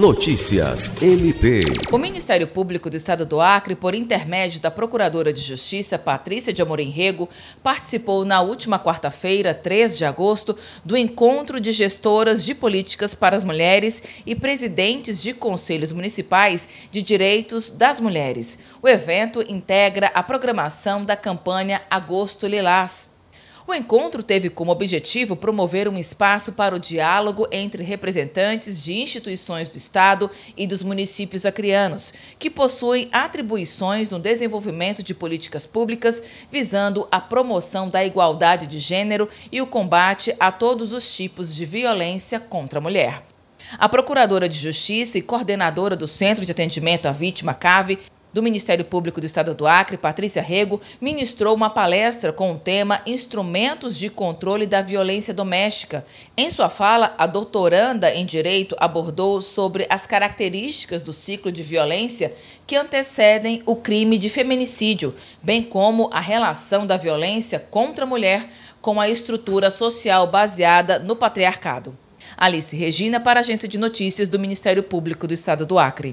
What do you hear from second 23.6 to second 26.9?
O encontro teve como objetivo promover um espaço para o